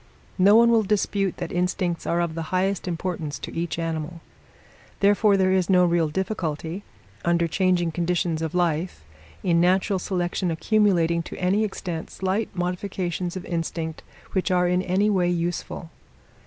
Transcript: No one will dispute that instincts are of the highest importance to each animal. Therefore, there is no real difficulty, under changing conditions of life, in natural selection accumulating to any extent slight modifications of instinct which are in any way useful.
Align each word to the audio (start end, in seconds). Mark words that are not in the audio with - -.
No 0.39 0.55
one 0.55 0.71
will 0.71 0.81
dispute 0.81 1.37
that 1.37 1.51
instincts 1.51 2.07
are 2.07 2.21
of 2.21 2.33
the 2.33 2.41
highest 2.49 2.87
importance 2.87 3.37
to 3.37 3.55
each 3.55 3.77
animal. 3.77 4.19
Therefore, 4.99 5.37
there 5.37 5.51
is 5.51 5.69
no 5.69 5.85
real 5.85 6.09
difficulty, 6.09 6.81
under 7.23 7.47
changing 7.47 7.91
conditions 7.91 8.41
of 8.41 8.55
life, 8.55 9.03
in 9.43 9.61
natural 9.61 9.99
selection 9.99 10.49
accumulating 10.49 11.21
to 11.21 11.37
any 11.37 11.63
extent 11.63 12.09
slight 12.09 12.49
modifications 12.55 13.37
of 13.37 13.45
instinct 13.45 14.01
which 14.31 14.49
are 14.49 14.67
in 14.67 14.81
any 14.81 15.11
way 15.11 15.29
useful. 15.29 15.91